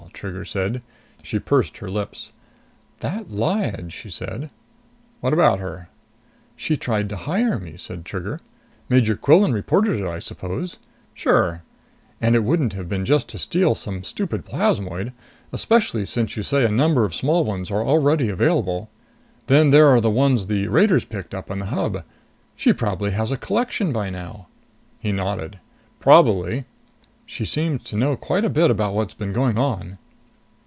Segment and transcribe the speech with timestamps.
[0.13, 0.83] Trigger said.
[1.23, 2.31] She pursed her lips.
[2.99, 4.51] "That Lyad...." she said.
[5.19, 5.87] "What about her?"
[6.55, 8.39] "She tried to hire me," said Trigger.
[8.87, 10.77] "Major Quillan reported it, I suppose?"
[11.15, 11.63] "Sure."
[12.19, 15.11] "And it wouldn't be just to steal some stupid plasmoid.
[15.51, 18.89] Especially since you say a number of small ones are already available.
[19.47, 22.03] Then there're the ones that raiders picked up in the Hub.
[22.55, 24.47] She probably has a collection by now."
[24.99, 25.57] He nodded.
[25.99, 26.65] "Probably."
[27.25, 29.97] "She seems to know quite a bit about what's been going on...."